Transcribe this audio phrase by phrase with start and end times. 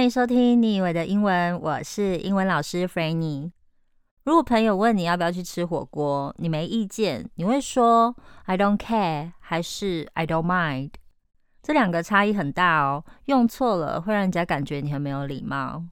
[0.00, 3.52] 欢迎收听你以为的英文，我是英文老师 Franny。
[4.24, 8.16] 如果朋友问你要不要去吃火锅，你没意见，你会说
[8.46, 10.92] I don't care 还是 I don't mind？
[11.62, 15.84] 这两个差异很大哦，用错了会让人家感觉你很没有礼貌。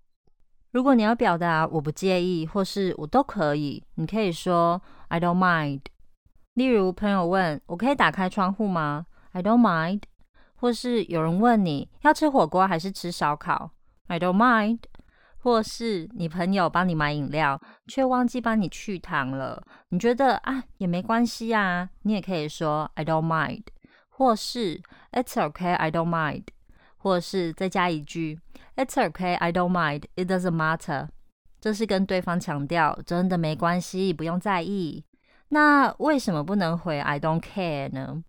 [0.70, 5.82] 如果你要表达我不介意或是我都可以，你可以说 I don't mind。
[6.54, 10.04] 例如朋友问我可以打开窗户吗？I don't mind。
[10.56, 13.70] 或是有人问你要吃火锅还是吃烧烤
[14.09, 14.80] ？I don't mind。
[15.41, 23.62] 或是你朋友帮你买饮料，却忘记帮你去糖了，你觉得啊也没关系啊，你也可以说 I don't mind。
[24.09, 26.47] 或是 It's okay, I don't mind。
[26.97, 28.41] 或是再加一句
[28.74, 30.02] It's okay, I don't mind.
[30.16, 31.09] It doesn't matter。
[31.61, 35.05] 这是跟对方强调真的没关系，不用在意。
[35.50, 38.25] 那为什么不能回 I don't care 呢？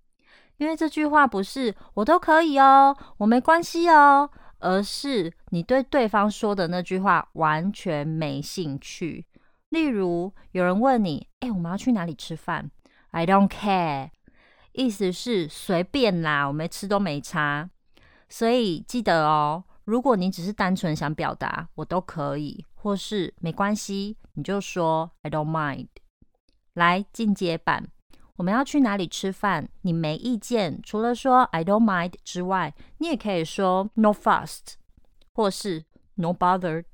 [0.57, 9.26] 因为这句话不是我都可以哦，我没关系哦，而是你对对方说的那句话完全没兴趣。
[9.70, 12.71] 例如，有人问你：“哎，我们要去哪里吃饭
[13.12, 14.10] ？”I don't care，
[14.71, 17.70] 意思是随便啦，我没吃都没差。
[18.27, 25.87] 所以记得哦，如果你只是单纯想表达我都可以，或是没关系，你就说 I don't mind。
[26.74, 27.90] 来，进阶版。
[28.40, 29.68] 我们要去哪里吃饭？
[29.82, 30.82] 你没意见？
[30.82, 34.76] 除了说 I don't mind 之外，你也可以说 No fast，
[35.34, 35.84] 或是
[36.15, 36.85] No bothered。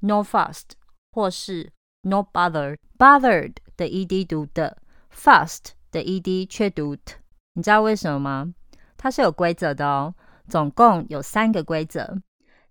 [0.00, 0.72] No fast，
[1.10, 2.76] 或是 No bother。
[2.98, 4.76] Bothered 的 ed 读的
[5.10, 7.14] ，fast 的 ed 却读 t。
[7.54, 8.52] 你知道为什么吗？
[8.98, 10.14] 它是有规则的哦，
[10.48, 12.20] 总共有三个规则。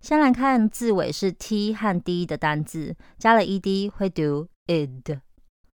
[0.00, 5.20] 先来看字尾是 t 和 d 的单字，加了 ed 会读 id。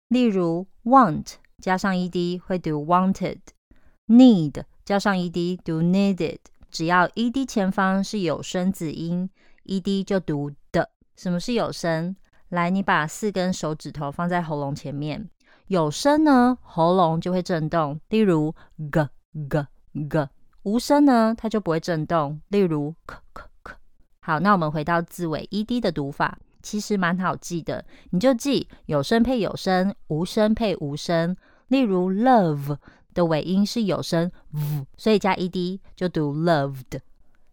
[0.09, 1.35] 例如 want。
[1.61, 6.39] 加上 ed 会读 wanted，need 加上 ed 读 needed。
[6.71, 9.29] 只要 ed 前方是有声子音
[9.67, 10.91] ，ed 就读的。
[11.17, 12.17] 什么是有声？
[12.49, 15.29] 来，你把四根手指头放在喉咙前面，
[15.67, 18.01] 有声呢，喉咙就会震动。
[18.09, 18.55] 例如
[18.91, 19.09] g
[19.49, 19.67] g
[20.09, 20.29] g，
[20.63, 22.41] 无声呢，它就不会震动。
[22.49, 23.75] 例如 k k k。
[24.21, 26.39] 好，那我们回到字尾 ed 的读法。
[26.63, 31.35] 其实蛮好记的，你就记有声配有声，无声配无声。
[31.71, 32.77] 例如，love
[33.15, 37.01] 的尾音是有声 v，所以加 ed 就读 loved。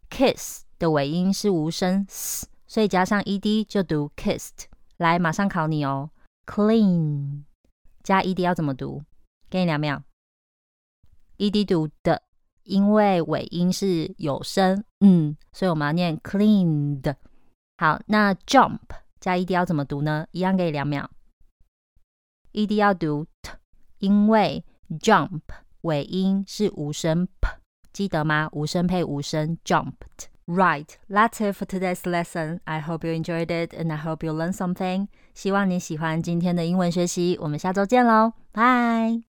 [0.10, 4.66] kiss 的尾音是无声 s，所以加上 ed 就读 kissed。
[4.98, 6.10] 来，马上考你哦
[6.48, 7.44] ，clean
[8.02, 9.04] 加 ed 要怎么读？
[9.52, 10.02] 给你两秒
[11.38, 12.24] ，ed 读的，
[12.64, 17.16] 因为尾音是有声嗯，所以我们要念 cleaned。
[17.78, 18.80] 好，那 jump
[19.20, 20.26] 加 ed 要怎么读呢？
[20.32, 21.08] 一样给你两秒。
[22.54, 23.52] ed 要读 t，
[24.00, 24.64] 因为
[25.00, 25.42] jump
[25.82, 27.50] 尾音是无声 p，
[27.92, 28.50] 记得吗？
[28.52, 30.28] 无声配无声 jumped。
[30.46, 32.62] Right, that's it for today's lesson.
[32.64, 35.08] I hope you enjoyed it and I hope you learned something.
[35.34, 37.38] 希望你喜欢今天的英文学习。
[37.42, 39.24] 我们下周见喽，拜。